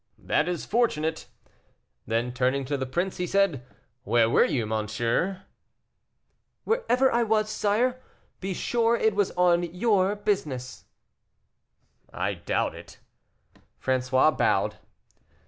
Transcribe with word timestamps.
"That 0.17 0.47
is 0.47 0.65
fortunate." 0.65 1.27
Then, 2.07 2.33
turning 2.33 2.65
to 2.65 2.75
the 2.75 2.87
prince, 2.87 3.17
he 3.17 3.27
said, 3.27 3.63
"Where 4.01 4.27
were 4.31 4.45
you, 4.45 4.65
monsieur?" 4.65 5.43
"Wherever 6.63 7.11
I 7.11 7.21
was, 7.21 7.51
sire, 7.51 8.01
be 8.39 8.55
sure 8.55 8.95
it 8.95 9.13
was 9.13 9.29
on 9.37 9.61
your 9.61 10.15
business." 10.15 10.85
"I 12.11 12.33
doubt 12.33 12.73
it." 12.73 12.97
François 13.79 14.35
bowed. 14.35 14.77